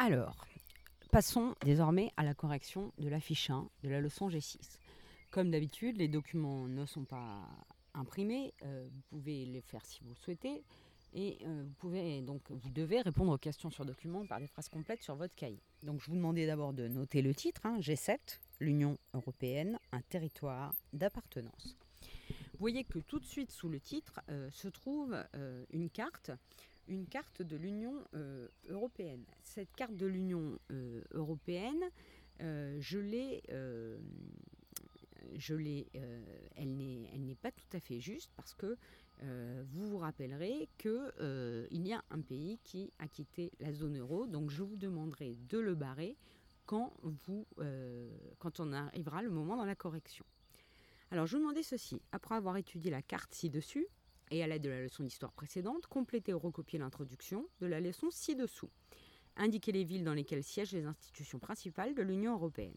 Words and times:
Alors, 0.00 0.46
passons 1.10 1.56
désormais 1.64 2.12
à 2.16 2.22
la 2.22 2.32
correction 2.32 2.92
de 2.98 3.08
la 3.08 3.18
fiche 3.18 3.50
1 3.50 3.68
de 3.82 3.88
la 3.88 4.00
leçon 4.00 4.28
G6. 4.28 4.56
Comme 5.32 5.50
d'habitude, 5.50 5.96
les 5.96 6.06
documents 6.06 6.68
ne 6.68 6.86
sont 6.86 7.04
pas 7.04 7.42
imprimés. 7.94 8.54
euh, 8.62 8.88
vous 8.92 9.00
pouvez 9.10 9.44
les 9.44 9.60
faire 9.60 9.84
si 9.84 9.98
vous 10.04 10.10
le 10.10 10.14
souhaitez. 10.14 10.62
Et 11.14 11.38
euh, 11.42 11.64
vous 11.66 11.74
pouvez 11.78 12.20
donc 12.20 12.42
vous 12.48 12.70
devez 12.70 13.00
répondre 13.00 13.32
aux 13.32 13.38
questions 13.38 13.70
sur 13.70 13.84
document 13.84 14.24
par 14.24 14.38
des 14.38 14.46
phrases 14.46 14.68
complètes 14.68 15.02
sur 15.02 15.16
votre 15.16 15.34
cahier. 15.34 15.58
Donc 15.82 16.00
je 16.00 16.06
vous 16.10 16.16
demandais 16.16 16.46
d'abord 16.46 16.74
de 16.74 16.86
noter 16.86 17.20
le 17.20 17.34
titre, 17.34 17.62
hein, 17.64 17.80
G7, 17.80 18.18
l'Union 18.60 18.98
européenne, 19.14 19.80
un 19.90 20.02
territoire 20.02 20.74
d'appartenance. 20.92 21.76
Vous 22.30 22.60
voyez 22.60 22.84
que 22.84 23.00
tout 23.00 23.18
de 23.18 23.24
suite 23.24 23.50
sous 23.50 23.68
le 23.68 23.80
titre 23.80 24.20
euh, 24.28 24.48
se 24.52 24.68
trouve 24.68 25.16
une 25.70 25.90
carte, 25.90 26.30
une 26.88 27.06
carte 27.06 27.42
de 27.42 27.56
l'Union 27.56 28.04
euh, 28.14 28.48
européenne. 28.68 29.24
Cette 29.42 29.74
carte 29.74 29.96
de 29.96 30.06
l'Union 30.06 30.58
euh, 30.70 31.02
européenne, 31.12 31.84
euh, 32.40 32.76
je 32.80 32.98
l'ai, 32.98 33.42
elle 36.56 36.76
n'est, 36.76 37.34
pas 37.40 37.52
tout 37.52 37.76
à 37.76 37.80
fait 37.80 38.00
juste 38.00 38.30
parce 38.36 38.54
que 38.54 38.76
vous 39.20 39.88
vous 39.88 39.98
rappellerez 39.98 40.68
que 40.78 41.66
il 41.70 41.86
y 41.86 41.92
a 41.92 42.02
un 42.10 42.20
pays 42.20 42.58
qui 42.62 42.92
a 42.98 43.08
quitté 43.08 43.52
la 43.58 43.72
zone 43.72 43.98
euro, 43.98 44.26
donc 44.26 44.50
je 44.50 44.62
vous 44.62 44.76
demanderai 44.76 45.36
de 45.48 45.58
le 45.58 45.74
barrer 45.74 46.16
quand 46.66 46.94
vous, 47.02 47.46
quand 48.38 48.60
on 48.60 48.72
arrivera 48.72 49.22
le 49.22 49.30
moment 49.30 49.56
dans 49.56 49.64
la 49.64 49.74
correction. 49.74 50.24
Alors, 51.10 51.26
je 51.26 51.36
vous 51.36 51.42
demandais 51.42 51.62
ceci. 51.62 52.02
Après 52.12 52.34
avoir 52.34 52.56
étudié 52.56 52.90
la 52.90 53.02
carte 53.02 53.34
ci-dessus, 53.34 53.88
et 54.30 54.42
à 54.42 54.46
l'aide 54.46 54.62
de 54.62 54.70
la 54.70 54.82
leçon 54.82 55.02
d'histoire 55.02 55.32
précédente, 55.32 55.86
complétez 55.86 56.34
ou 56.34 56.38
recopiez 56.38 56.78
l'introduction 56.78 57.46
de 57.60 57.66
la 57.66 57.80
leçon 57.80 58.10
ci-dessous. 58.10 58.70
Indiquez 59.36 59.72
les 59.72 59.84
villes 59.84 60.04
dans 60.04 60.14
lesquelles 60.14 60.42
siègent 60.42 60.72
les 60.72 60.84
institutions 60.84 61.38
principales 61.38 61.94
de 61.94 62.02
l'Union 62.02 62.34
européenne. 62.34 62.74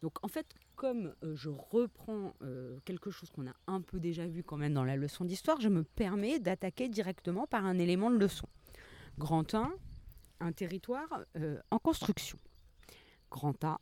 Donc, 0.00 0.24
en 0.24 0.28
fait, 0.28 0.54
comme 0.76 1.14
euh, 1.24 1.34
je 1.34 1.48
reprends 1.48 2.34
euh, 2.42 2.78
quelque 2.84 3.10
chose 3.10 3.30
qu'on 3.30 3.48
a 3.48 3.54
un 3.66 3.80
peu 3.80 3.98
déjà 3.98 4.26
vu 4.26 4.44
quand 4.44 4.56
même 4.56 4.72
dans 4.72 4.84
la 4.84 4.96
leçon 4.96 5.24
d'histoire, 5.24 5.60
je 5.60 5.68
me 5.68 5.82
permets 5.82 6.38
d'attaquer 6.38 6.88
directement 6.88 7.46
par 7.46 7.66
un 7.66 7.78
élément 7.78 8.10
de 8.10 8.16
leçon. 8.16 8.48
Grand 9.18 9.54
1, 9.54 9.74
un 10.40 10.52
territoire 10.52 11.24
euh, 11.36 11.60
en 11.70 11.78
construction. 11.78 12.38
Grand 13.30 13.62
A, 13.64 13.80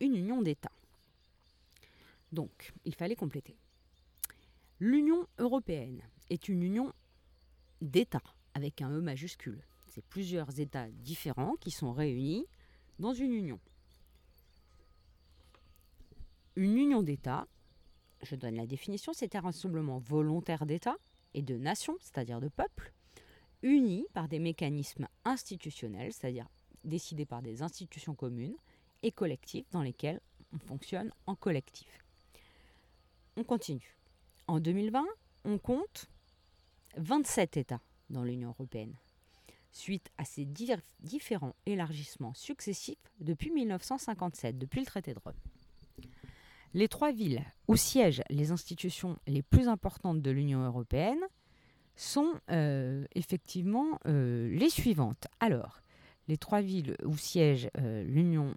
une 0.00 0.14
union 0.14 0.42
d'États. 0.42 0.70
Donc, 2.30 2.72
il 2.84 2.94
fallait 2.94 3.16
compléter. 3.16 3.56
L'Union 4.84 5.28
européenne 5.38 6.02
est 6.28 6.48
une 6.48 6.60
union 6.60 6.92
d'États 7.82 8.34
avec 8.52 8.82
un 8.82 8.90
E 8.90 9.00
majuscule. 9.00 9.62
C'est 9.86 10.04
plusieurs 10.04 10.58
États 10.58 10.88
différents 10.90 11.54
qui 11.60 11.70
sont 11.70 11.92
réunis 11.92 12.46
dans 12.98 13.12
une 13.12 13.32
union. 13.32 13.60
Une 16.56 16.76
union 16.76 17.00
d'États, 17.00 17.46
je 18.24 18.34
donne 18.34 18.56
la 18.56 18.66
définition, 18.66 19.12
c'est 19.12 19.36
un 19.36 19.42
rassemblement 19.42 20.00
volontaire 20.00 20.66
d'États 20.66 20.98
et 21.32 21.42
de 21.42 21.56
nations, 21.56 21.96
c'est-à-dire 22.00 22.40
de 22.40 22.48
peuples, 22.48 22.92
unis 23.62 24.04
par 24.14 24.26
des 24.26 24.40
mécanismes 24.40 25.06
institutionnels, 25.24 26.12
c'est-à-dire 26.12 26.48
décidés 26.82 27.24
par 27.24 27.40
des 27.40 27.62
institutions 27.62 28.16
communes 28.16 28.56
et 29.04 29.12
collectives 29.12 29.64
dans 29.70 29.82
lesquelles 29.82 30.20
on 30.52 30.58
fonctionne 30.58 31.12
en 31.28 31.36
collectif. 31.36 32.04
On 33.36 33.44
continue. 33.44 34.01
En 34.52 34.60
2020, 34.60 35.06
on 35.46 35.56
compte 35.56 36.10
27 36.98 37.56
États 37.56 37.80
dans 38.10 38.22
l'Union 38.22 38.50
européenne, 38.50 38.92
suite 39.70 40.10
à 40.18 40.26
ces 40.26 40.44
différents 41.00 41.54
élargissements 41.64 42.34
successifs 42.34 42.98
depuis 43.18 43.50
1957, 43.50 44.58
depuis 44.58 44.80
le 44.80 44.84
traité 44.84 45.14
de 45.14 45.20
Rome. 45.24 45.32
Les 46.74 46.88
trois 46.88 47.12
villes 47.12 47.46
où 47.66 47.76
siègent 47.76 48.24
les 48.28 48.50
institutions 48.52 49.16
les 49.26 49.40
plus 49.40 49.68
importantes 49.68 50.20
de 50.20 50.30
l'Union 50.30 50.62
européenne 50.66 51.22
sont 51.96 52.34
euh, 52.50 53.06
effectivement 53.14 54.00
euh, 54.06 54.50
les 54.54 54.68
suivantes. 54.68 55.28
Alors, 55.40 55.80
les 56.28 56.36
trois 56.36 56.60
villes 56.60 56.94
où 57.06 57.16
siège 57.16 57.70
euh, 57.78 58.04
l'Union 58.04 58.54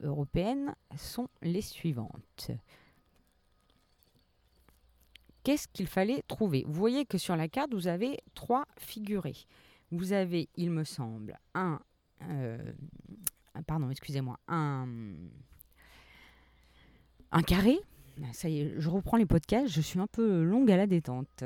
européenne 0.00 0.76
sont 0.96 1.26
les 1.42 1.60
suivantes. 1.60 2.52
Qu'est-ce 5.44 5.68
qu'il 5.68 5.86
fallait 5.86 6.22
trouver? 6.28 6.64
Vous 6.66 6.74
voyez 6.74 7.04
que 7.04 7.18
sur 7.18 7.36
la 7.36 7.48
carte, 7.48 7.74
vous 7.74 7.88
avez 7.88 8.18
trois 8.34 8.66
figurés. 8.78 9.46
Vous 9.90 10.12
avez, 10.12 10.48
il 10.56 10.70
me 10.70 10.84
semble, 10.84 11.38
un... 11.54 11.80
euh, 12.28 12.72
pardon, 13.66 13.90
excusez-moi, 13.90 14.38
un, 14.48 15.02
carré. 17.46 17.78
Ça 18.32 18.48
y 18.48 18.60
est, 18.60 18.74
je 18.78 18.88
reprends 18.88 19.16
les 19.16 19.26
podcasts, 19.26 19.68
je 19.68 19.80
suis 19.80 19.98
un 19.98 20.06
peu 20.06 20.42
longue 20.42 20.70
à 20.70 20.76
la 20.76 20.86
détente. 20.86 21.44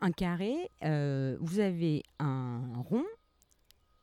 Un 0.00 0.12
carré, 0.12 0.70
euh, 0.82 1.36
vous 1.40 1.60
avez 1.60 2.02
un 2.18 2.60
rond 2.76 3.04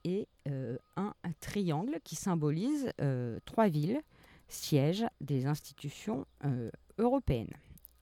et 0.03 0.27
euh, 0.47 0.77
un, 0.95 1.13
triangle 1.39 1.99
qui 2.03 2.15
symbolise 2.15 2.91
euh, 3.01 3.39
trois 3.45 3.67
villes, 3.67 4.01
sièges 4.47 5.05
des 5.21 5.45
institutions 5.45 6.25
européennes. 6.97 7.53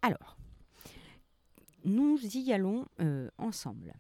Alors, 0.01 0.38
nous 1.85 2.19
y 2.19 2.51
allons 2.51 2.85
euh, 2.99 3.29
ensemble. 3.37 3.93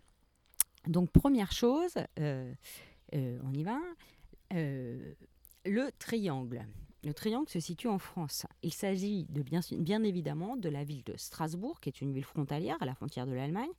Donc, 0.87 1.11
première 1.11 1.51
chose, 1.51 1.93
euh, 2.19 2.53
euh, 3.13 3.39
on 3.43 3.53
y 3.53 3.63
va, 3.63 3.79
le 4.51 5.89
triangle. 5.99 6.65
Le 7.03 7.13
triangle 7.13 7.47
se 7.47 7.59
situe 7.59 7.87
en 7.87 7.99
France. 7.99 8.45
Il 8.63 8.73
s'agit 8.73 9.25
de 9.29 9.41
bien, 9.41 10.03
évidemment 10.03 10.57
de 10.57 10.69
la 10.69 10.83
ville 10.83 11.03
de 11.03 11.13
Strasbourg, 11.15 11.79
qui 11.79 11.89
est 11.89 12.01
une 12.01 12.11
ville 12.11 12.25
frontalière 12.25 12.77
à 12.81 12.85
la 12.85 12.95
frontière 12.95 13.25
de 13.25 13.33
l'Allemagne, 13.33 13.69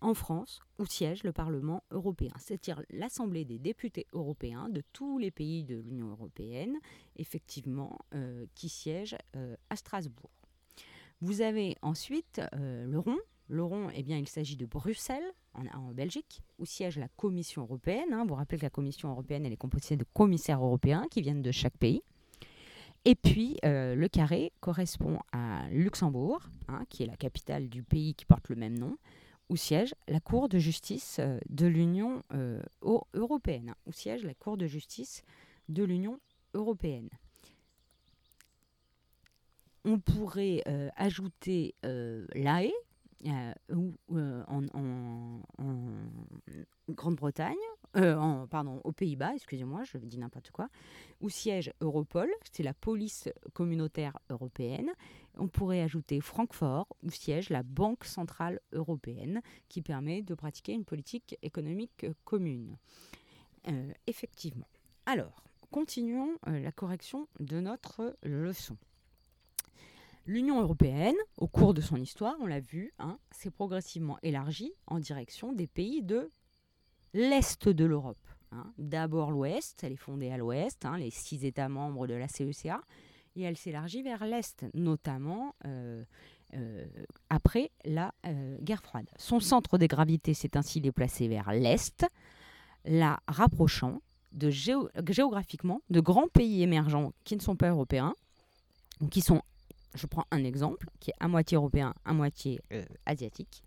en 0.00 0.14
France, 0.14 0.60
où 0.78 0.84
siège 0.84 1.22
le 1.22 1.32
Parlement 1.32 1.82
européen, 1.90 2.32
c'est-à-dire 2.38 2.82
l'Assemblée 2.90 3.44
des 3.44 3.58
députés 3.58 4.06
européens 4.12 4.68
de 4.68 4.82
tous 4.92 5.18
les 5.18 5.30
pays 5.30 5.64
de 5.64 5.76
l'Union 5.76 6.08
européenne, 6.08 6.76
effectivement, 7.16 7.98
qui 8.54 8.68
siège 8.68 9.16
à 9.70 9.76
Strasbourg. 9.76 10.30
Vous 11.20 11.40
avez 11.40 11.76
ensuite 11.82 12.40
le 12.52 12.98
rond. 12.98 13.18
Rond, 13.60 13.88
eh 13.94 14.02
bien, 14.02 14.18
il 14.18 14.28
s'agit 14.28 14.56
de 14.56 14.66
Bruxelles, 14.66 15.32
en, 15.54 15.92
Belgique, 15.92 16.42
où 16.58 16.64
siège 16.64 16.98
la 16.98 17.08
Commission 17.08 17.62
européenne. 17.62 18.12
hein. 18.12 18.22
Vous 18.22 18.30
vous 18.30 18.34
rappelez 18.34 18.58
que 18.58 18.64
la 18.64 18.70
Commission 18.70 19.10
européenne, 19.10 19.44
est 19.44 19.56
composée 19.56 19.96
de 19.96 20.06
commissaires 20.14 20.64
européens 20.64 21.06
qui 21.10 21.20
viennent 21.20 21.42
de 21.42 21.52
chaque 21.52 21.76
pays. 21.76 22.02
Et 23.04 23.14
puis, 23.14 23.58
euh, 23.64 23.94
le 23.94 24.08
carré 24.08 24.52
correspond 24.60 25.18
à 25.32 25.68
Luxembourg, 25.70 26.42
hein, 26.68 26.84
qui 26.88 27.02
est 27.02 27.06
la 27.06 27.16
capitale 27.16 27.68
du 27.68 27.82
pays 27.82 28.14
qui 28.14 28.24
porte 28.24 28.48
le 28.48 28.56
même 28.56 28.78
nom, 28.78 28.96
où 29.48 29.56
siège 29.56 29.94
la 30.08 30.20
Cour 30.20 30.48
de 30.48 30.58
justice 30.58 31.18
euh, 31.18 31.38
de 31.50 31.66
l'Union 31.66 32.22
euh, 32.32 32.62
européenne, 33.12 33.70
hein, 33.70 33.90
siège 33.90 34.24
la 34.24 34.34
Cour 34.34 34.56
de 34.56 34.66
justice 34.66 35.22
de 35.68 35.84
l'Union 35.84 36.18
européenne. 36.54 37.10
On 39.84 39.98
pourrait 39.98 40.62
ajouter 40.96 41.74
l'AE, 41.82 42.66
euh, 42.66 42.70
ou, 43.70 43.94
euh, 44.12 44.42
en, 44.48 45.40
Grande-Bretagne, 46.88 47.54
euh, 47.96 48.46
pardon, 48.46 48.80
aux 48.84 48.92
Pays-Bas, 48.92 49.32
excusez-moi, 49.34 49.84
je 49.84 49.98
dis 49.98 50.18
n'importe 50.18 50.50
quoi, 50.50 50.68
où 51.20 51.28
siège 51.28 51.72
Europol, 51.80 52.28
c'est 52.50 52.62
la 52.62 52.74
police 52.74 53.28
communautaire 53.54 54.18
européenne. 54.30 54.90
On 55.38 55.48
pourrait 55.48 55.80
ajouter 55.80 56.20
Francfort, 56.20 56.88
où 57.02 57.10
siège 57.10 57.50
la 57.50 57.62
Banque 57.62 58.04
centrale 58.04 58.60
européenne, 58.72 59.40
qui 59.68 59.82
permet 59.82 60.22
de 60.22 60.34
pratiquer 60.34 60.72
une 60.72 60.84
politique 60.84 61.38
économique 61.42 62.04
euh, 62.04 62.12
commune. 62.24 62.76
Euh, 63.68 63.92
effectivement. 64.06 64.66
Alors, 65.06 65.44
continuons 65.70 66.36
euh, 66.48 66.60
la 66.60 66.72
correction 66.72 67.28
de 67.40 67.60
notre 67.60 68.16
leçon. 68.22 68.76
L'Union 70.26 70.60
européenne, 70.60 71.16
au 71.36 71.48
cours 71.48 71.74
de 71.74 71.80
son 71.80 71.96
histoire, 71.96 72.36
on 72.40 72.46
l'a 72.46 72.60
vu, 72.60 72.92
hein, 72.98 73.18
s'est 73.32 73.50
progressivement 73.50 74.18
élargie 74.22 74.72
en 74.86 75.00
direction 75.00 75.52
des 75.52 75.66
pays 75.66 76.02
de 76.02 76.30
l'Est 77.12 77.68
de 77.68 77.84
l'Europe. 77.84 78.24
hein. 78.52 78.72
D'abord 78.78 79.32
l'Ouest, 79.32 79.82
elle 79.82 79.92
est 79.92 79.96
fondée 79.96 80.30
à 80.30 80.36
l'Ouest, 80.36 80.84
hein, 80.84 80.96
les 80.96 81.10
six 81.10 81.44
États 81.44 81.68
membres 81.68 82.06
de 82.06 82.14
la 82.14 82.28
CECA, 82.28 82.80
et 83.34 83.42
elle 83.42 83.56
s'élargit 83.56 84.02
vers 84.02 84.24
l'Est, 84.24 84.64
notamment 84.74 85.54
euh, 85.66 86.04
euh, 86.54 86.86
après 87.28 87.70
la 87.84 88.14
euh, 88.26 88.58
guerre 88.60 88.82
froide. 88.82 89.08
Son 89.16 89.40
centre 89.40 89.76
de 89.78 89.86
gravité 89.86 90.34
s'est 90.34 90.56
ainsi 90.56 90.80
déplacé 90.80 91.28
vers 91.28 91.52
l'Est, 91.52 92.06
la 92.84 93.20
rapprochant 93.26 94.02
géographiquement 94.48 95.82
de 95.90 96.00
grands 96.00 96.28
pays 96.28 96.62
émergents 96.62 97.12
qui 97.24 97.36
ne 97.36 97.40
sont 97.40 97.56
pas 97.56 97.70
européens, 97.70 98.14
ou 99.00 99.08
qui 99.08 99.20
sont, 99.20 99.42
je 99.94 100.06
prends 100.06 100.24
un 100.30 100.44
exemple, 100.44 100.88
qui 101.00 101.10
est 101.10 101.16
à 101.20 101.28
moitié 101.28 101.56
européen, 101.56 101.94
à 102.04 102.12
moitié 102.12 102.60
euh, 102.72 102.84
asiatique, 103.06 103.62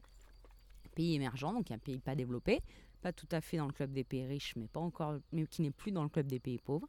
pays 0.95 1.15
émergents, 1.15 1.53
donc 1.53 1.69
un 1.71 1.77
pays 1.77 1.99
pas 1.99 2.15
développé, 2.15 2.61
pas 3.01 3.13
tout 3.13 3.27
à 3.31 3.41
fait 3.41 3.57
dans 3.57 3.67
le 3.67 3.73
club 3.73 3.91
des 3.91 4.03
pays 4.03 4.25
riches, 4.25 4.55
mais, 4.55 4.67
pas 4.67 4.79
encore, 4.79 5.19
mais 5.31 5.45
qui 5.45 5.61
n'est 5.61 5.71
plus 5.71 5.91
dans 5.91 6.03
le 6.03 6.09
club 6.09 6.27
des 6.27 6.39
pays 6.39 6.57
pauvres, 6.57 6.87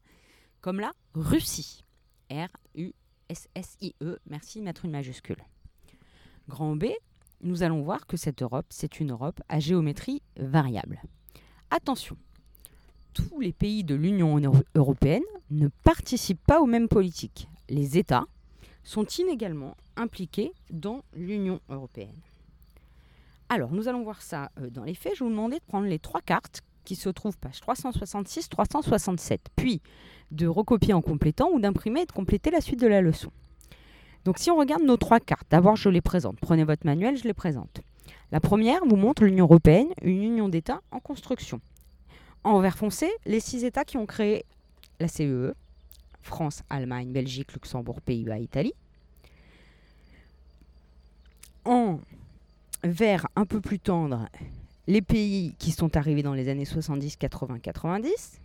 comme 0.61 0.81
la 0.81 0.93
Russie. 1.15 1.85
R-U-S-S-I-E, 2.31 4.19
merci 4.27 4.59
de 4.61 4.65
mettre 4.65 4.85
une 4.85 4.91
majuscule. 4.93 5.43
Grand 6.49 6.77
B, 6.77 6.87
nous 7.43 7.63
allons 7.63 7.83
voir 7.83 8.07
que 8.07 8.17
cette 8.17 8.43
Europe, 8.43 8.67
c'est 8.71 8.99
une 9.01 9.11
Europe 9.13 9.41
à 9.49 9.61
géométrie 9.61 10.23
variable. 10.37 11.03
Attention, 11.71 12.17
tous 13.13 13.41
les 13.41 13.53
pays 13.53 13.85
de 13.85 13.95
l'Union 13.95 14.41
européenne 14.75 15.23
ne 15.51 15.69
participent 15.85 16.45
pas 16.47 16.61
aux 16.61 16.67
mêmes 16.67 16.89
politiques. 16.89 17.49
Les 17.69 17.99
États 17.99 18.27
sont 18.87 19.05
inégalement 19.19 19.77
impliqués 19.97 20.53
dans 20.71 21.03
l'Union 21.15 21.61
européenne? 21.69 22.17
Alors, 23.49 23.73
nous 23.73 23.89
allons 23.89 24.03
voir 24.03 24.23
ça 24.23 24.51
euh, 24.59 24.71
dans 24.71 24.85
les 24.85 24.95
faits. 24.95 25.15
Je 25.17 25.25
vous 25.25 25.31
demander 25.31 25.59
de 25.59 25.65
prendre 25.65 25.87
les 25.87 25.99
trois 25.99 26.21
cartes 26.21 26.63
qui 26.85 26.97
se 26.97 27.09
trouvent 27.09 27.37
page 27.37 27.61
366-367, 27.61 29.39
puis 29.57 29.83
de 30.31 30.47
recopier 30.47 30.95
en 30.95 31.03
complétant 31.03 31.51
ou 31.53 31.61
d'imprimer 31.61 32.03
et 32.03 32.07
de 32.07 32.13
compléter 32.13 32.51
la 32.51 32.61
suite 32.61 32.81
de 32.81 32.87
la 32.87 33.03
leçon. 33.03 33.31
Donc 34.25 34.39
si 34.39 34.51
on 34.51 34.57
regarde 34.57 34.83
nos 34.83 34.97
trois 34.97 35.21
cartes, 35.21 35.47
d'abord 35.51 35.77
je 35.77 35.89
les 35.89 36.01
présente. 36.01 36.39
Prenez 36.41 36.65
votre 36.65 36.87
manuel, 36.87 37.17
je 37.17 37.25
les 37.25 37.35
présente. 37.35 37.81
La 38.33 38.41
première 38.41 38.85
vous 38.85 38.97
montre 38.97 39.25
l'Union 39.25 39.45
européenne, 39.45 39.89
une 40.03 40.23
union 40.23 40.49
d'États 40.49 40.81
en 40.91 40.99
construction. 40.99 41.61
En 42.43 42.61
vert 42.61 42.77
foncé, 42.77 43.09
les 43.25 43.41
six 43.41 43.65
États 43.65 43.85
qui 43.85 43.97
ont 43.97 44.07
créé 44.07 44.45
la 44.99 45.09
CEE, 45.09 45.25
e, 45.25 45.55
France, 46.27 46.63
Allemagne, 46.71 47.11
Belgique, 47.13 47.53
Luxembourg, 47.53 48.01
Pays-Bas, 48.01 48.39
Italie. 48.39 48.75
En 51.65 52.01
vert 52.85 53.27
un 53.37 53.47
peu 53.47 53.61
plus 53.61 53.79
tendre, 53.79 54.29
les 54.87 55.03
pays 55.03 55.55
qui 55.59 55.73
sont 55.73 55.97
arrivés 55.97 56.23
dans 56.23 56.35
les 56.35 56.49
années 56.49 56.65
70, 56.65 57.17
80, 57.17 57.59
90. 57.59 58.41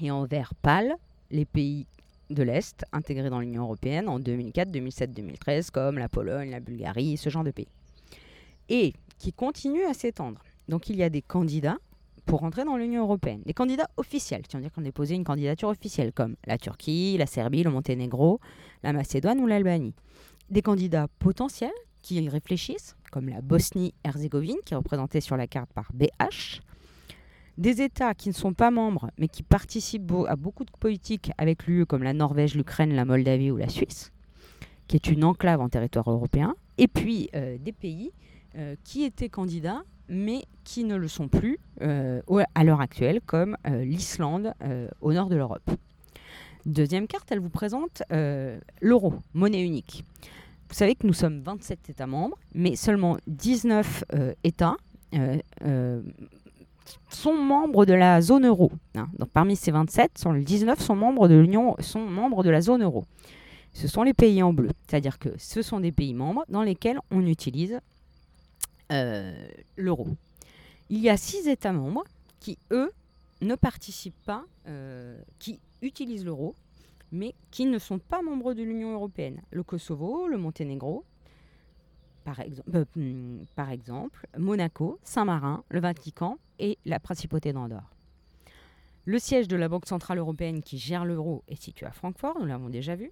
Et 0.00 0.10
en 0.10 0.24
vert 0.24 0.54
pâle, 0.54 0.94
les 1.30 1.44
pays 1.44 1.86
de 2.30 2.42
l'Est 2.42 2.84
intégrés 2.92 3.30
dans 3.30 3.40
l'Union 3.40 3.64
européenne 3.64 4.08
en 4.08 4.18
2004, 4.18 4.70
2007, 4.70 5.12
2013, 5.12 5.70
comme 5.70 5.98
la 5.98 6.08
Pologne, 6.08 6.50
la 6.50 6.60
Bulgarie, 6.60 7.16
ce 7.16 7.28
genre 7.28 7.44
de 7.44 7.50
pays. 7.50 7.68
Et 8.68 8.94
qui 9.18 9.32
continuent 9.32 9.86
à 9.88 9.94
s'étendre. 9.94 10.42
Donc 10.68 10.88
il 10.88 10.96
y 10.96 11.02
a 11.02 11.10
des 11.10 11.22
candidats 11.22 11.78
pour 12.26 12.44
entrer 12.44 12.64
dans 12.64 12.76
l'Union 12.76 13.02
européenne. 13.02 13.42
Des 13.46 13.52
candidats 13.52 13.88
officiels, 13.96 14.42
qui 14.42 14.56
ont 14.56 14.60
dire 14.60 14.72
qu'on 14.72 14.82
déposé 14.82 15.14
une 15.14 15.24
candidature 15.24 15.68
officielle, 15.68 16.12
comme 16.12 16.36
la 16.46 16.58
Turquie, 16.58 17.16
la 17.18 17.26
Serbie, 17.26 17.62
le 17.62 17.70
Monténégro, 17.70 18.40
la 18.82 18.92
Macédoine 18.92 19.40
ou 19.40 19.46
l'Albanie. 19.46 19.94
Des 20.50 20.62
candidats 20.62 21.08
potentiels 21.18 21.70
qui 22.02 22.28
réfléchissent, 22.28 22.96
comme 23.10 23.28
la 23.28 23.40
Bosnie-Herzégovine, 23.40 24.56
qui 24.64 24.74
est 24.74 24.76
représentée 24.76 25.20
sur 25.20 25.36
la 25.36 25.46
carte 25.46 25.72
par 25.72 25.90
BH. 25.94 26.60
Des 27.58 27.82
États 27.82 28.14
qui 28.14 28.28
ne 28.28 28.34
sont 28.34 28.54
pas 28.54 28.70
membres, 28.70 29.10
mais 29.18 29.28
qui 29.28 29.42
participent 29.42 30.10
à 30.26 30.36
beaucoup 30.36 30.64
de 30.64 30.70
politiques 30.78 31.30
avec 31.38 31.66
l'UE, 31.66 31.86
comme 31.86 32.02
la 32.02 32.14
Norvège, 32.14 32.54
l'Ukraine, 32.54 32.94
la 32.94 33.04
Moldavie 33.04 33.50
ou 33.50 33.58
la 33.58 33.68
Suisse, 33.68 34.10
qui 34.88 34.96
est 34.96 35.06
une 35.08 35.22
enclave 35.22 35.60
en 35.60 35.68
territoire 35.68 36.10
européen. 36.10 36.54
Et 36.78 36.88
puis 36.88 37.28
euh, 37.34 37.58
des 37.58 37.72
pays 37.72 38.12
euh, 38.56 38.74
qui 38.84 39.04
étaient 39.04 39.28
candidats, 39.28 39.82
mais 40.08 40.44
qui 40.64 40.84
ne 40.84 40.96
le 40.96 41.08
sont 41.08 41.28
plus 41.28 41.58
euh, 41.80 42.20
à 42.54 42.64
l'heure 42.64 42.80
actuelle, 42.80 43.20
comme 43.24 43.56
l'Islande 43.64 44.54
au 45.00 45.12
nord 45.12 45.28
de 45.28 45.36
l'Europe. 45.36 45.70
Deuxième 46.66 47.06
carte, 47.06 47.30
elle 47.32 47.40
vous 47.40 47.50
présente 47.50 48.02
l'euro, 48.80 49.14
monnaie 49.34 49.62
unique. 49.62 50.04
Vous 50.72 50.78
savez 50.78 50.94
que 50.94 51.06
nous 51.06 51.12
sommes 51.12 51.42
27 51.42 51.90
États 51.90 52.06
membres, 52.06 52.38
mais 52.54 52.76
seulement 52.76 53.18
19 53.26 54.04
euh, 54.14 54.32
États 54.42 54.78
euh, 55.14 55.36
euh, 55.66 56.00
sont 57.10 57.34
membres 57.36 57.84
de 57.84 57.92
la 57.92 58.22
zone 58.22 58.46
euro. 58.46 58.72
Hein. 58.94 59.06
Donc 59.18 59.28
parmi 59.28 59.54
ces 59.54 59.70
27, 59.70 60.16
sont, 60.16 60.32
19 60.32 60.80
sont 60.80 60.96
membres 60.96 61.28
de 61.28 61.34
l'Union, 61.34 61.76
sont 61.80 62.00
membres 62.00 62.42
de 62.42 62.48
la 62.48 62.62
zone 62.62 62.82
euro. 62.82 63.04
Ce 63.74 63.86
sont 63.86 64.02
les 64.02 64.14
pays 64.14 64.42
en 64.42 64.54
bleu, 64.54 64.70
c'est-à-dire 64.88 65.18
que 65.18 65.28
ce 65.36 65.60
sont 65.60 65.78
des 65.78 65.92
pays 65.92 66.14
membres 66.14 66.46
dans 66.48 66.62
lesquels 66.62 67.00
on 67.10 67.26
utilise 67.26 67.78
l'euro. 69.76 70.08
Il 70.90 70.98
y 70.98 71.08
a 71.08 71.16
six 71.16 71.48
États 71.48 71.72
membres 71.72 72.04
qui, 72.40 72.58
eux, 72.70 72.92
ne 73.40 73.54
participent 73.54 74.24
pas, 74.24 74.44
qui 75.38 75.60
utilisent 75.80 76.24
l'euro, 76.24 76.54
mais 77.12 77.34
qui 77.50 77.66
ne 77.66 77.78
sont 77.78 77.98
pas 77.98 78.22
membres 78.22 78.54
de 78.54 78.62
l'Union 78.62 78.94
européenne. 78.94 79.42
Le 79.50 79.62
Kosovo, 79.62 80.26
le 80.26 80.38
Monténégro, 80.38 81.04
par, 82.24 82.40
euh, 82.74 82.84
hmm, 82.96 83.44
par 83.54 83.70
exemple, 83.70 84.26
Monaco, 84.38 84.98
Saint-Marin, 85.04 85.64
le 85.68 85.80
Vatican 85.80 86.38
et 86.58 86.78
la 86.84 86.98
Principauté 86.98 87.52
d'Andorre. 87.52 87.90
Le 89.04 89.18
siège 89.18 89.48
de 89.48 89.56
la 89.56 89.68
Banque 89.68 89.86
Centrale 89.86 90.18
Européenne 90.18 90.62
qui 90.62 90.78
gère 90.78 91.04
l'euro 91.04 91.42
est 91.48 91.60
situé 91.60 91.86
à 91.86 91.92
Francfort, 91.92 92.38
nous 92.38 92.46
l'avons 92.46 92.70
déjà 92.70 92.94
vu. 92.94 93.10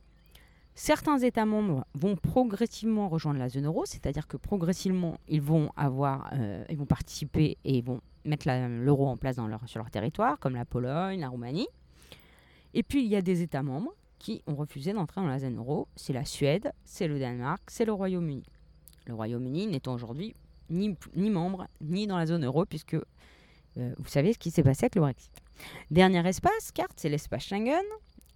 Certains 0.74 1.18
États 1.18 1.44
membres 1.44 1.84
vont 1.94 2.16
progressivement 2.16 3.08
rejoindre 3.08 3.38
la 3.38 3.48
zone 3.48 3.66
euro, 3.66 3.84
c'est-à-dire 3.84 4.26
que 4.26 4.36
progressivement, 4.36 5.18
ils 5.28 5.42
vont, 5.42 5.70
avoir, 5.76 6.30
euh, 6.32 6.64
ils 6.70 6.76
vont 6.78 6.86
participer 6.86 7.58
et 7.64 7.82
vont 7.82 8.00
mettre 8.24 8.46
l'euro 8.48 9.06
en 9.08 9.16
place 9.16 9.36
sur 9.66 9.78
leur 9.78 9.90
territoire, 9.90 10.38
comme 10.38 10.54
la 10.54 10.64
Pologne, 10.64 11.20
la 11.20 11.28
Roumanie. 11.28 11.68
Et 12.74 12.82
puis, 12.82 13.02
il 13.02 13.08
y 13.08 13.16
a 13.16 13.22
des 13.22 13.42
États 13.42 13.62
membres 13.62 13.92
qui 14.18 14.42
ont 14.46 14.54
refusé 14.54 14.92
d'entrer 14.92 15.20
dans 15.20 15.26
la 15.26 15.38
zone 15.38 15.56
euro. 15.56 15.88
C'est 15.96 16.12
la 16.12 16.24
Suède, 16.24 16.72
c'est 16.84 17.08
le 17.08 17.18
Danemark, 17.18 17.62
c'est 17.68 17.84
le 17.84 17.92
Royaume-Uni. 17.92 18.44
Le 19.06 19.14
Royaume-Uni 19.14 19.66
n'étant 19.66 19.94
aujourd'hui 19.94 20.34
ni, 20.68 20.96
ni, 21.16 21.30
membre, 21.30 21.66
ni 21.80 22.06
dans 22.06 22.16
la 22.16 22.26
zone 22.26 22.44
euro, 22.44 22.64
puisque 22.64 22.94
euh, 22.94 23.94
vous 23.98 24.08
savez 24.08 24.32
ce 24.32 24.38
qui 24.38 24.50
s'est 24.50 24.62
passé 24.62 24.84
avec 24.84 24.94
le 24.94 25.00
Brexit. 25.00 25.32
Dernier 25.90 26.26
espace, 26.28 26.70
carte, 26.72 26.92
c'est 26.96 27.08
l'espace 27.08 27.44
Schengen. 27.44 27.84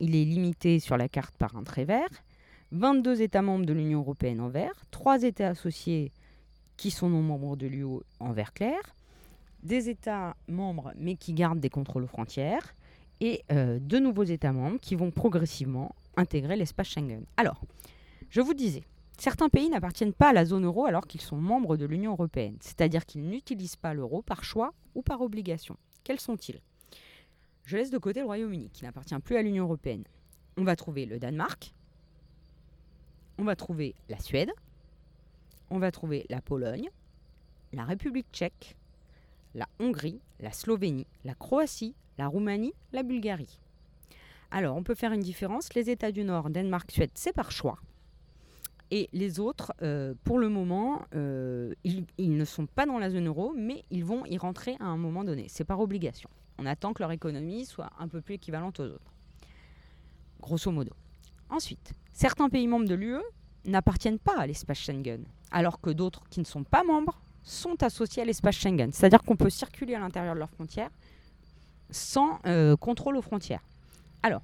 Il 0.00 0.16
est 0.16 0.24
limité 0.24 0.80
sur 0.80 0.96
la 0.96 1.08
carte 1.08 1.36
par 1.36 1.56
un 1.56 1.62
trait 1.62 1.84
vert. 1.84 2.08
22 2.74 3.22
États 3.22 3.40
membres 3.40 3.66
de 3.66 3.72
l'Union 3.72 4.00
européenne 4.00 4.40
en 4.40 4.48
vert, 4.48 4.72
3 4.90 5.22
États 5.22 5.50
associés 5.50 6.10
qui 6.76 6.90
sont 6.90 7.08
non 7.08 7.22
membres 7.22 7.56
de 7.56 7.68
l'UE 7.68 8.00
en 8.18 8.32
vert 8.32 8.52
clair, 8.52 8.80
des 9.62 9.88
États 9.88 10.36
membres 10.48 10.92
mais 10.98 11.14
qui 11.14 11.34
gardent 11.34 11.60
des 11.60 11.70
contrôles 11.70 12.02
aux 12.02 12.08
frontières, 12.08 12.74
et 13.20 13.44
euh, 13.52 13.78
de 13.80 14.00
nouveaux 14.00 14.24
États 14.24 14.52
membres 14.52 14.80
qui 14.80 14.96
vont 14.96 15.12
progressivement 15.12 15.94
intégrer 16.16 16.56
l'espace 16.56 16.88
Schengen. 16.88 17.24
Alors, 17.36 17.60
je 18.28 18.40
vous 18.40 18.54
disais, 18.54 18.82
certains 19.18 19.48
pays 19.48 19.68
n'appartiennent 19.68 20.12
pas 20.12 20.30
à 20.30 20.32
la 20.32 20.44
zone 20.44 20.64
euro 20.64 20.84
alors 20.84 21.06
qu'ils 21.06 21.20
sont 21.20 21.36
membres 21.36 21.76
de 21.76 21.86
l'Union 21.86 22.10
européenne, 22.10 22.56
c'est-à-dire 22.58 23.06
qu'ils 23.06 23.28
n'utilisent 23.28 23.76
pas 23.76 23.94
l'euro 23.94 24.20
par 24.20 24.42
choix 24.42 24.74
ou 24.96 25.02
par 25.02 25.20
obligation. 25.20 25.76
Quels 26.02 26.18
sont-ils? 26.18 26.60
Je 27.66 27.76
laisse 27.76 27.90
de 27.90 27.98
côté 27.98 28.18
le 28.18 28.26
Royaume-Uni, 28.26 28.70
qui 28.72 28.82
n'appartient 28.82 29.18
plus 29.20 29.36
à 29.36 29.42
l'Union 29.42 29.62
européenne. 29.62 30.02
On 30.56 30.64
va 30.64 30.74
trouver 30.74 31.06
le 31.06 31.20
Danemark, 31.20 31.72
on 33.38 33.44
va 33.44 33.56
trouver 33.56 33.94
la 34.08 34.18
Suède, 34.18 34.50
on 35.70 35.78
va 35.78 35.90
trouver 35.90 36.26
la 36.28 36.40
Pologne, 36.40 36.88
la 37.72 37.84
République 37.84 38.26
tchèque, 38.32 38.76
la 39.54 39.68
Hongrie, 39.78 40.20
la 40.40 40.52
Slovénie, 40.52 41.06
la 41.24 41.34
Croatie, 41.34 41.94
la 42.18 42.26
Roumanie, 42.26 42.74
la 42.92 43.02
Bulgarie. 43.02 43.58
Alors, 44.50 44.76
on 44.76 44.82
peut 44.82 44.94
faire 44.94 45.12
une 45.12 45.20
différence. 45.20 45.74
Les 45.74 45.90
États 45.90 46.12
du 46.12 46.22
Nord, 46.22 46.50
Danemark, 46.50 46.90
Suède, 46.90 47.10
c'est 47.14 47.32
par 47.32 47.50
choix. 47.50 47.78
Et 48.90 49.08
les 49.12 49.40
autres, 49.40 49.72
euh, 49.82 50.14
pour 50.22 50.38
le 50.38 50.48
moment, 50.48 51.02
euh, 51.14 51.74
ils, 51.82 52.36
ne 52.36 52.44
sont 52.44 52.66
pas 52.66 52.86
dans 52.86 52.98
la 52.98 53.10
zone 53.10 53.26
euro, 53.26 53.52
mais 53.56 53.82
ils 53.90 54.04
vont 54.04 54.24
y 54.26 54.38
rentrer 54.38 54.76
à 54.78 54.84
un 54.84 54.96
moment 54.96 55.24
donné. 55.24 55.46
C'est 55.48 55.64
par 55.64 55.80
obligation. 55.80 56.30
On 56.58 56.66
attend 56.66 56.92
que 56.92 57.02
leur 57.02 57.10
économie 57.10 57.64
soit 57.64 57.90
un 57.98 58.06
peu 58.06 58.20
plus 58.20 58.34
équivalente 58.34 58.78
aux 58.78 58.86
autres. 58.86 59.12
Grosso 60.40 60.70
modo. 60.70 60.92
Ensuite, 61.54 61.92
certains 62.12 62.48
pays 62.48 62.66
membres 62.66 62.88
de 62.88 62.96
l'UE 62.96 63.22
n'appartiennent 63.64 64.18
pas 64.18 64.36
à 64.36 64.44
l'espace 64.44 64.78
Schengen, 64.78 65.24
alors 65.52 65.80
que 65.80 65.90
d'autres 65.90 66.24
qui 66.28 66.40
ne 66.40 66.44
sont 66.44 66.64
pas 66.64 66.82
membres 66.82 67.20
sont 67.44 67.80
associés 67.84 68.22
à 68.22 68.24
l'espace 68.24 68.56
Schengen. 68.56 68.90
C'est-à-dire 68.90 69.22
qu'on 69.22 69.36
peut 69.36 69.50
circuler 69.50 69.94
à 69.94 70.00
l'intérieur 70.00 70.34
de 70.34 70.40
leurs 70.40 70.50
frontières 70.50 70.90
sans 71.90 72.40
euh, 72.46 72.76
contrôle 72.76 73.16
aux 73.16 73.22
frontières. 73.22 73.62
Alors, 74.24 74.42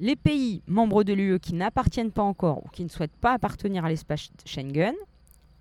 les 0.00 0.16
pays 0.16 0.60
membres 0.66 1.04
de 1.04 1.12
l'UE 1.12 1.38
qui 1.38 1.54
n'appartiennent 1.54 2.10
pas 2.10 2.24
encore 2.24 2.66
ou 2.66 2.68
qui 2.68 2.82
ne 2.82 2.88
souhaitent 2.88 3.16
pas 3.16 3.34
appartenir 3.34 3.84
à 3.84 3.88
l'espace 3.88 4.30
Schengen, 4.44 4.96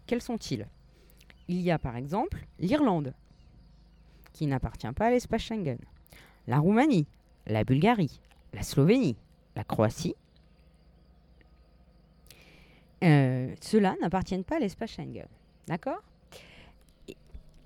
quels 0.08 0.24
sont-ils? 0.24 0.68
Il 1.50 1.62
y 1.62 1.70
a 1.70 1.78
par 1.78 1.98
exemple 1.98 2.48
l'Irlande, 2.58 3.14
qui 4.32 4.48
n'appartient 4.48 4.92
pas 4.96 5.06
à 5.06 5.12
l'espace 5.12 5.44
Schengen, 5.44 5.78
la 6.48 6.58
Roumanie, 6.58 7.06
la 7.46 7.64
Bulgarie, 7.64 8.20
la 8.56 8.64
Slovénie, 8.64 9.18
la 9.56 9.64
Croatie. 9.64 10.16
Euh, 13.04 13.54
Ceux-là 13.62 13.96
pas 14.10 14.56
à 14.56 14.60
l'espace 14.60 14.92
Schengen. 14.92 15.28
D'accord? 15.68 16.02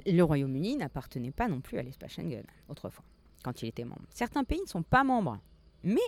Le 0.05 0.21
Royaume-Uni 0.21 0.77
n'appartenait 0.77 1.31
pas 1.31 1.47
non 1.47 1.59
plus 1.61 1.77
à 1.77 1.83
l'espace 1.83 2.13
Schengen 2.13 2.43
autrefois 2.69 3.03
quand 3.43 3.61
il 3.61 3.67
était 3.67 3.83
membre. 3.83 4.01
Certains 4.09 4.43
pays 4.43 4.61
ne 4.61 4.67
sont 4.67 4.83
pas 4.83 5.03
membres, 5.03 5.39
mais 5.83 6.01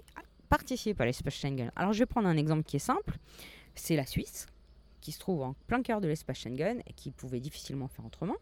participent 0.50 1.00
à 1.02 1.06
l'espace 1.06 1.36
Schengen. 1.36 1.72
Alors 1.76 1.94
je 1.94 2.00
vais 2.00 2.06
prendre 2.06 2.28
un 2.28 2.38
exemple 2.38 2.64
qui 2.64 2.78
est 2.78 2.80
simple. 2.80 3.18
C'est 3.76 3.96
la 3.96 4.06
Suisse, 4.06 4.48
qui 5.02 5.12
se 5.12 5.20
trouve 5.20 5.42
en 5.44 5.54
plein 5.68 5.82
cœur 5.82 6.02
de 6.02 6.08
l'espace 6.08 6.40
Schengen 6.40 6.82
et 6.88 6.94
qui 6.94 7.12
pouvait 7.12 7.40
difficilement 7.40 7.88
faire 7.88 8.06
autrement. 8.06 8.36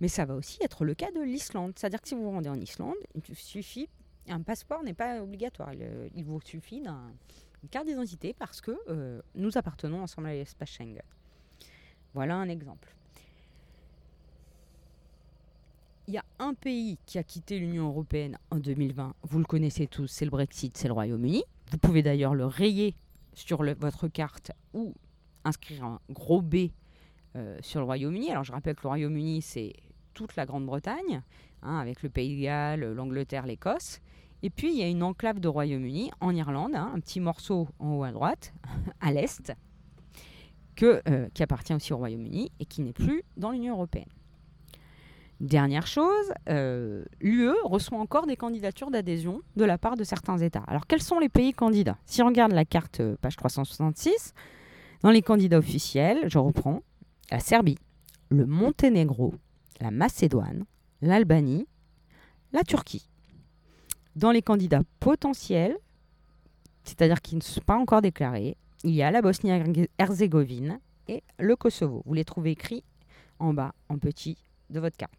Mais 0.00 0.08
ça 0.08 0.24
va 0.24 0.34
aussi 0.34 0.58
être 0.62 0.84
le 0.84 0.94
cas 0.94 1.10
de 1.12 1.20
l'Islande. 1.20 1.72
C'est-à-dire 1.76 2.00
que 2.00 2.08
si 2.08 2.14
vous 2.14 2.22
vous 2.22 2.30
rendez 2.30 2.48
en 2.48 2.58
Islande, 2.58 2.96
il 3.14 3.36
suffit, 3.36 3.88
un 4.28 4.40
passeport 4.40 4.82
n'est 4.82 4.94
pas 4.94 5.22
obligatoire. 5.22 5.74
Il, 5.74 6.10
il 6.14 6.24
vous 6.24 6.40
suffit 6.40 6.82
d'une 7.60 7.68
carte 7.70 7.86
d'identité 7.86 8.34
parce 8.38 8.60
que 8.60 8.72
euh, 8.88 9.20
nous 9.34 9.56
appartenons 9.56 10.02
ensemble 10.02 10.28
à 10.28 10.32
l'espace 10.32 10.70
Schengen. 10.70 11.02
Voilà 12.14 12.36
un 12.36 12.48
exemple. 12.48 12.94
Il 16.08 16.14
y 16.14 16.18
a 16.18 16.24
un 16.40 16.54
pays 16.54 16.98
qui 17.06 17.18
a 17.18 17.22
quitté 17.22 17.58
l'Union 17.58 17.88
européenne 17.88 18.36
en 18.50 18.56
2020. 18.56 19.14
Vous 19.22 19.38
le 19.38 19.44
connaissez 19.44 19.86
tous, 19.86 20.08
c'est 20.08 20.24
le 20.24 20.30
Brexit, 20.30 20.76
c'est 20.76 20.88
le 20.88 20.94
Royaume-Uni. 20.94 21.44
Vous 21.70 21.78
pouvez 21.78 22.02
d'ailleurs 22.02 22.34
le 22.34 22.46
rayer 22.46 22.96
sur 23.34 23.62
votre 23.62 24.08
carte 24.08 24.50
ou 24.74 24.94
inscrire 25.44 25.84
un 25.84 26.00
gros 26.10 26.42
B 26.42 26.70
euh, 27.36 27.56
sur 27.60 27.78
le 27.78 27.86
Royaume-Uni. 27.86 28.30
Alors 28.30 28.42
je 28.42 28.50
rappelle 28.50 28.74
que 28.74 28.82
le 28.82 28.88
Royaume-Uni, 28.88 29.40
c'est 29.40 29.72
toute 30.14 30.34
la 30.34 30.46
Grande-Bretagne, 30.46 31.22
hein, 31.62 31.78
avec 31.78 32.02
le 32.02 32.10
Pays 32.10 32.36
de 32.36 32.42
Galles, 32.42 32.92
l'Angleterre, 32.92 33.46
l'Écosse. 33.46 34.00
Et 34.42 34.50
puis 34.50 34.70
il 34.72 34.78
y 34.78 34.82
a 34.82 34.88
une 34.88 35.02
enclave 35.02 35.40
de 35.40 35.48
Royaume-Uni 35.48 36.10
en 36.20 36.34
Irlande, 36.34 36.74
hein, 36.74 36.92
un 36.94 37.00
petit 37.00 37.20
morceau 37.20 37.68
en 37.78 37.94
haut 37.94 38.04
à 38.04 38.12
droite, 38.12 38.54
à 39.00 39.12
l'est, 39.12 39.52
euh, 40.82 41.28
qui 41.34 41.42
appartient 41.42 41.74
aussi 41.74 41.92
au 41.92 41.98
Royaume-Uni 41.98 42.52
et 42.58 42.64
qui 42.64 42.80
n'est 42.80 42.94
plus 42.94 43.22
dans 43.36 43.50
l'Union 43.50 43.74
européenne. 43.74 44.08
Dernière 45.40 45.86
chose, 45.86 46.32
euh, 46.48 47.04
l'UE 47.20 47.54
reçoit 47.64 47.98
encore 47.98 48.26
des 48.26 48.36
candidatures 48.36 48.90
d'adhésion 48.90 49.42
de 49.56 49.64
la 49.64 49.78
part 49.78 49.96
de 49.96 50.04
certains 50.04 50.38
États. 50.38 50.64
Alors 50.66 50.86
quels 50.86 51.02
sont 51.02 51.18
les 51.18 51.28
pays 51.28 51.52
candidats? 51.52 51.98
Si 52.06 52.22
on 52.22 52.26
regarde 52.26 52.52
la 52.52 52.64
carte 52.64 53.00
euh, 53.00 53.16
page 53.20 53.36
366, 53.36 54.34
dans 55.02 55.10
les 55.10 55.22
candidats 55.22 55.58
officiels, 55.58 56.28
je 56.28 56.38
reprends 56.38 56.82
la 57.30 57.40
Serbie, 57.40 57.78
le 58.30 58.46
Monténégro, 58.46 59.34
la 59.80 59.90
Macédoine, 59.90 60.64
l'Albanie, 61.02 61.66
la 62.52 62.62
Turquie. 62.62 63.09
Dans 64.16 64.30
les 64.30 64.42
candidats 64.42 64.82
potentiels, 64.98 65.76
c'est-à-dire 66.84 67.20
qui 67.20 67.36
ne 67.36 67.40
sont 67.40 67.60
pas 67.60 67.76
encore 67.76 68.02
déclarés, 68.02 68.56
il 68.82 68.90
y 68.90 69.02
a 69.02 69.10
la 69.10 69.22
Bosnie-Herzégovine 69.22 70.80
et 71.08 71.22
le 71.38 71.54
Kosovo. 71.56 72.02
Vous 72.06 72.14
les 72.14 72.24
trouvez 72.24 72.52
écrits 72.52 72.82
en 73.38 73.52
bas, 73.54 73.74
en 73.88 73.98
petit, 73.98 74.36
de 74.70 74.80
votre 74.80 74.96
carte. 74.96 75.12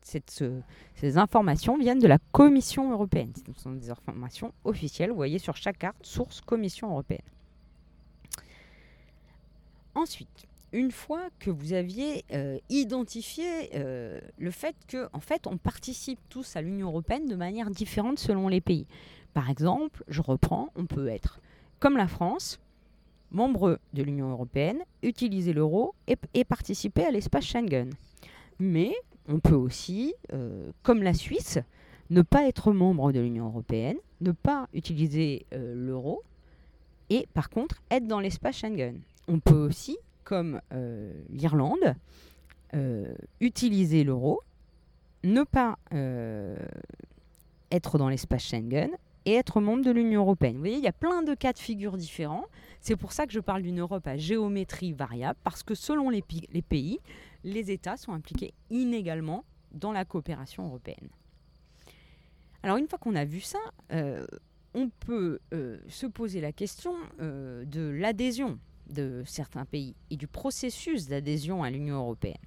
Ces 0.95 1.17
informations 1.17 1.77
viennent 1.77 1.99
de 1.99 2.07
la 2.07 2.19
Commission 2.31 2.91
européenne. 2.91 3.33
Ce 3.35 3.61
sont 3.61 3.71
des 3.71 3.89
informations 3.89 4.53
officielles. 4.63 5.09
Vous 5.09 5.15
voyez 5.15 5.39
sur 5.39 5.55
chaque 5.57 5.77
carte, 5.77 5.97
source 6.01 6.41
Commission 6.41 6.89
européenne. 6.89 7.19
Ensuite, 9.93 10.47
une 10.73 10.91
fois 10.91 11.29
que 11.39 11.49
vous 11.49 11.73
aviez 11.73 12.23
euh, 12.31 12.57
identifié 12.69 13.71
euh, 13.75 14.19
le 14.37 14.51
fait 14.51 14.75
que, 14.87 15.09
en 15.13 15.19
fait, 15.19 15.47
on 15.47 15.57
participe 15.57 16.19
tous 16.29 16.55
à 16.55 16.61
l'Union 16.61 16.87
européenne 16.87 17.27
de 17.27 17.35
manière 17.35 17.69
différente 17.69 18.19
selon 18.19 18.47
les 18.47 18.61
pays. 18.61 18.87
Par 19.33 19.49
exemple, 19.49 20.03
je 20.07 20.21
reprends, 20.21 20.69
on 20.75 20.85
peut 20.85 21.07
être 21.07 21.39
comme 21.79 21.97
la 21.97 22.07
France, 22.07 22.59
membre 23.31 23.79
de 23.93 24.03
l'Union 24.03 24.29
européenne, 24.29 24.79
utiliser 25.03 25.51
l'euro 25.51 25.95
et, 26.07 26.43
participer 26.43 27.05
à 27.05 27.11
l'espace 27.11 27.45
Schengen. 27.45 27.89
Mais 28.59 28.93
on 29.27 29.39
peut 29.39 29.55
aussi, 29.55 30.13
euh, 30.31 30.71
comme 30.83 31.01
la 31.01 31.13
Suisse, 31.13 31.59
ne 32.09 32.21
pas 32.21 32.47
être 32.47 32.71
membre 32.71 33.11
de 33.11 33.19
l'Union 33.19 33.47
européenne, 33.47 33.97
ne 34.19 34.31
pas 34.31 34.67
utiliser 34.73 35.45
l'euro 35.51 36.21
et 37.09 37.27
par 37.33 37.49
contre 37.49 37.81
être 37.89 38.05
dans 38.05 38.19
l'espace 38.19 38.57
Schengen. 38.57 38.99
On 39.27 39.39
peut 39.39 39.65
aussi, 39.65 39.97
comme 40.23 40.61
euh, 40.73 41.11
l'Irlande, 41.29 41.95
euh, 42.73 43.13
utiliser 43.39 44.03
l'euro, 44.03 44.41
ne 45.23 45.43
pas 45.43 45.77
euh, 45.93 46.55
être 47.69 47.97
dans 47.97 48.09
l'espace 48.09 48.43
Schengen 48.43 48.91
et 49.25 49.33
être 49.33 49.61
membre 49.61 49.83
de 49.83 49.91
l'Union 49.91 50.21
européenne. 50.21 50.55
Vous 50.55 50.61
voyez, 50.61 50.77
il 50.77 50.83
y 50.83 50.87
a 50.87 50.93
plein 50.93 51.21
de 51.21 51.35
cas 51.35 51.53
de 51.53 51.59
figure 51.59 51.97
différents. 51.97 52.45
C'est 52.79 52.95
pour 52.95 53.11
ça 53.11 53.27
que 53.27 53.33
je 53.33 53.39
parle 53.39 53.61
d'une 53.61 53.79
Europe 53.79 54.07
à 54.07 54.17
géométrie 54.17 54.93
variable, 54.93 55.37
parce 55.43 55.61
que 55.61 55.75
selon 55.75 56.09
les, 56.09 56.23
pays, 56.23 56.99
les 57.43 57.71
États 57.71 57.97
sont 57.97 58.13
impliqués 58.13 58.53
inégalement 58.71 59.45
dans 59.71 59.91
la 59.91 60.05
coopération 60.05 60.65
européenne. 60.65 61.09
Alors 62.63 62.77
une 62.77 62.87
fois 62.87 62.97
qu'on 62.97 63.15
a 63.15 63.25
vu 63.25 63.41
ça, 63.41 63.59
on 64.73 64.89
peut 64.89 65.39
se 65.87 66.07
poser 66.07 66.41
la 66.41 66.51
question 66.51 66.95
de 67.19 67.89
l'adhésion 67.89 68.57
de 68.91 69.23
certains 69.25 69.65
pays 69.65 69.95
et 70.09 70.17
du 70.17 70.27
processus 70.27 71.07
d'adhésion 71.07 71.63
à 71.63 71.69
l'Union 71.69 71.97
européenne. 71.97 72.37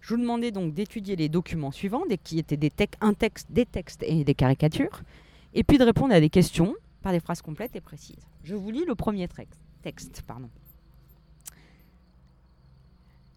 Je 0.00 0.14
vous 0.14 0.20
demandais 0.20 0.50
donc 0.52 0.74
d'étudier 0.74 1.16
les 1.16 1.28
documents 1.28 1.70
suivants, 1.72 2.04
des- 2.06 2.18
qui 2.18 2.38
étaient 2.38 2.56
des, 2.56 2.70
tec- 2.70 2.94
un 3.00 3.14
texte, 3.14 3.48
des 3.50 3.66
textes 3.66 4.02
et 4.04 4.24
des 4.24 4.34
caricatures, 4.34 5.02
et 5.54 5.64
puis 5.64 5.78
de 5.78 5.84
répondre 5.84 6.14
à 6.14 6.20
des 6.20 6.30
questions 6.30 6.74
par 7.02 7.12
des 7.12 7.20
phrases 7.20 7.42
complètes 7.42 7.74
et 7.76 7.80
précises. 7.80 8.26
Je 8.44 8.54
vous 8.54 8.70
lis 8.70 8.84
le 8.86 8.94
premier 8.94 9.26
texte. 9.28 9.60
texte 9.82 10.22
pardon. 10.26 10.48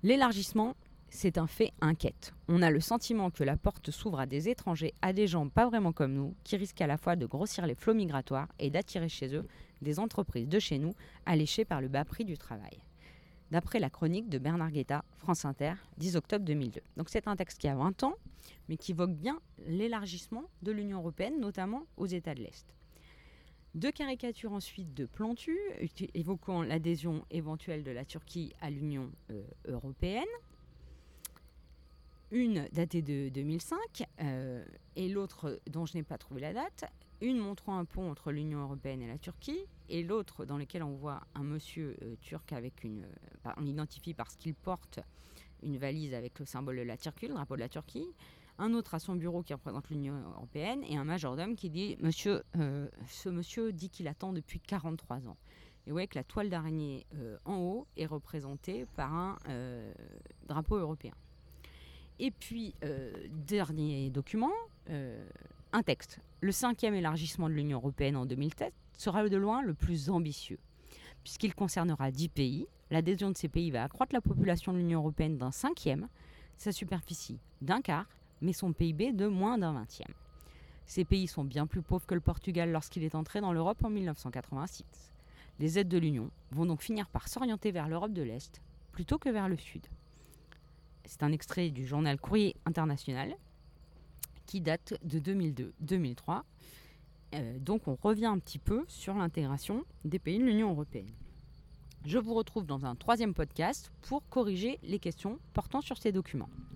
L'élargissement, 0.03 0.75
c'est 1.11 1.37
un 1.37 1.45
fait 1.45 1.73
inquiète. 1.81 2.33
On 2.47 2.61
a 2.61 2.71
le 2.71 2.79
sentiment 2.79 3.29
que 3.29 3.43
la 3.43 3.57
porte 3.57 3.91
s'ouvre 3.91 4.19
à 4.19 4.25
des 4.25 4.49
étrangers, 4.49 4.93
à 5.01 5.13
des 5.13 5.27
gens 5.27 5.47
pas 5.49 5.67
vraiment 5.67 5.91
comme 5.91 6.13
nous, 6.13 6.33
qui 6.43 6.55
risquent 6.55 6.81
à 6.81 6.87
la 6.87 6.97
fois 6.97 7.15
de 7.15 7.25
grossir 7.25 7.67
les 7.67 7.75
flots 7.75 7.93
migratoires 7.93 8.47
et 8.59 8.69
d'attirer 8.69 9.09
chez 9.09 9.35
eux 9.35 9.45
des 9.81 9.99
entreprises 9.99 10.47
de 10.47 10.57
chez 10.57 10.79
nous, 10.79 10.93
alléchées 11.25 11.65
par 11.65 11.81
le 11.81 11.89
bas 11.89 12.05
prix 12.05 12.23
du 12.23 12.37
travail. 12.37 12.79
D'après 13.51 13.79
la 13.79 13.89
chronique 13.89 14.29
de 14.29 14.37
Bernard 14.37 14.71
Guetta, 14.71 15.03
France 15.17 15.43
Inter, 15.43 15.73
10 15.97 16.15
octobre 16.15 16.45
2002. 16.45 16.79
Donc 16.95 17.09
c'est 17.09 17.27
un 17.27 17.35
texte 17.35 17.59
qui 17.59 17.67
a 17.67 17.75
20 17.75 18.03
ans, 18.03 18.15
mais 18.69 18.77
qui 18.77 18.91
évoque 18.91 19.11
bien 19.11 19.39
l'élargissement 19.67 20.45
de 20.61 20.71
l'Union 20.71 20.99
européenne, 20.99 21.39
notamment 21.41 21.83
aux 21.97 22.05
États 22.05 22.33
de 22.33 22.41
l'Est. 22.41 22.65
Deux 23.75 23.91
caricatures 23.91 24.53
ensuite 24.53 24.93
de 24.93 25.05
Plantu, 25.05 25.57
évoquant 26.13 26.61
l'adhésion 26.61 27.25
éventuelle 27.31 27.83
de 27.83 27.91
la 27.91 28.05
Turquie 28.05 28.53
à 28.61 28.69
l'Union 28.69 29.11
euh, 29.29 29.43
européenne. 29.67 30.23
Une 32.33 32.65
datée 32.71 33.01
de 33.01 33.27
2005 33.27 33.77
euh, 34.21 34.63
et 34.95 35.09
l'autre 35.09 35.59
dont 35.69 35.85
je 35.85 35.97
n'ai 35.97 36.03
pas 36.03 36.17
trouvé 36.17 36.39
la 36.39 36.53
date. 36.53 36.85
Une 37.19 37.37
montrant 37.37 37.77
un 37.77 37.83
pont 37.83 38.09
entre 38.09 38.31
l'Union 38.31 38.61
européenne 38.61 39.01
et 39.01 39.07
la 39.07 39.17
Turquie 39.17 39.59
et 39.89 40.01
l'autre 40.01 40.45
dans 40.45 40.57
lequel 40.57 40.81
on 40.81 40.95
voit 40.95 41.19
un 41.35 41.43
monsieur 41.43 41.97
euh, 42.01 42.15
turc 42.21 42.53
avec 42.53 42.85
une... 42.85 43.03
euh, 43.03 43.37
bah, 43.43 43.53
on 43.57 43.61
l'identifie 43.61 44.13
parce 44.13 44.37
qu'il 44.37 44.55
porte 44.55 45.01
une 45.61 45.77
valise 45.77 46.13
avec 46.13 46.39
le 46.39 46.45
symbole 46.45 46.77
de 46.77 46.83
la 46.83 46.95
Turquie, 46.95 47.27
le 47.27 47.33
drapeau 47.33 47.55
de 47.55 47.59
la 47.59 47.69
Turquie 47.69 48.07
un 48.59 48.73
autre 48.75 48.93
à 48.93 48.99
son 48.99 49.15
bureau 49.15 49.43
qui 49.43 49.53
représente 49.53 49.89
l'Union 49.89 50.21
européenne, 50.35 50.83
et 50.83 50.95
un 50.95 51.03
majordome 51.03 51.55
qui 51.55 51.71
dit 51.71 51.97
Monsieur, 51.99 52.43
ce 53.07 53.29
monsieur 53.29 53.73
dit 53.73 53.89
qu'il 53.89 54.07
attend 54.07 54.33
depuis 54.33 54.59
43 54.59 55.27
ans. 55.27 55.37
Et 55.87 55.91
voyez 55.91 56.05
que 56.05 56.19
la 56.19 56.23
toile 56.23 56.49
d'araignée 56.51 57.07
en 57.45 57.55
haut 57.55 57.87
est 57.97 58.05
représentée 58.05 58.85
par 58.95 59.11
un 59.11 59.37
drapeau 60.47 60.75
européen. 60.75 61.13
Et 62.23 62.29
puis, 62.29 62.75
euh, 62.83 63.11
dernier 63.31 64.11
document, 64.11 64.51
euh, 64.91 65.25
un 65.73 65.81
texte. 65.81 66.19
Le 66.39 66.51
cinquième 66.51 66.93
élargissement 66.93 67.49
de 67.49 67.55
l'Union 67.55 67.79
européenne 67.79 68.15
en 68.15 68.27
2007 68.27 68.71
sera 68.95 69.27
de 69.27 69.37
loin 69.37 69.63
le 69.63 69.73
plus 69.73 70.11
ambitieux, 70.11 70.59
puisqu'il 71.23 71.55
concernera 71.55 72.11
10 72.11 72.29
pays. 72.29 72.67
L'adhésion 72.91 73.31
de 73.31 73.37
ces 73.37 73.49
pays 73.49 73.71
va 73.71 73.83
accroître 73.83 74.13
la 74.13 74.21
population 74.21 74.71
de 74.71 74.77
l'Union 74.77 74.99
européenne 74.99 75.39
d'un 75.39 75.49
cinquième, 75.49 76.09
sa 76.57 76.71
superficie 76.71 77.39
d'un 77.59 77.81
quart, 77.81 78.07
mais 78.41 78.53
son 78.53 78.71
PIB 78.71 79.13
de 79.13 79.25
moins 79.25 79.57
d'un 79.57 79.73
vingtième. 79.73 80.13
Ces 80.85 81.05
pays 81.05 81.25
sont 81.25 81.43
bien 81.43 81.65
plus 81.65 81.81
pauvres 81.81 82.05
que 82.05 82.13
le 82.13 82.21
Portugal 82.21 82.71
lorsqu'il 82.71 83.03
est 83.03 83.15
entré 83.15 83.41
dans 83.41 83.51
l'Europe 83.51 83.83
en 83.83 83.89
1986. 83.89 84.85
Les 85.57 85.79
aides 85.79 85.87
de 85.87 85.97
l'Union 85.97 86.29
vont 86.51 86.67
donc 86.67 86.83
finir 86.83 87.09
par 87.09 87.27
s'orienter 87.27 87.71
vers 87.71 87.89
l'Europe 87.89 88.13
de 88.13 88.21
l'Est 88.21 88.61
plutôt 88.91 89.17
que 89.17 89.29
vers 89.29 89.49
le 89.49 89.57
Sud. 89.57 89.87
C'est 91.05 91.23
un 91.23 91.31
extrait 91.31 91.69
du 91.69 91.85
journal 91.85 92.19
Courrier 92.19 92.55
International 92.65 93.35
qui 94.45 94.61
date 94.61 94.95
de 95.03 95.19
2002-2003. 95.19 96.41
Euh, 97.33 97.59
donc 97.59 97.87
on 97.87 97.95
revient 97.95 98.25
un 98.25 98.39
petit 98.39 98.59
peu 98.59 98.83
sur 98.87 99.13
l'intégration 99.13 99.85
des 100.03 100.19
pays 100.19 100.39
de 100.39 100.43
l'Union 100.43 100.71
européenne. 100.71 101.11
Je 102.05 102.17
vous 102.17 102.33
retrouve 102.33 102.65
dans 102.65 102.85
un 102.85 102.95
troisième 102.95 103.33
podcast 103.33 103.91
pour 104.01 104.27
corriger 104.29 104.79
les 104.83 104.99
questions 104.99 105.39
portant 105.53 105.81
sur 105.81 105.97
ces 105.97 106.11
documents. 106.11 106.49